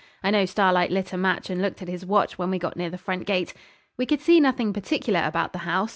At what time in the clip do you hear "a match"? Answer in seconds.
1.13-1.51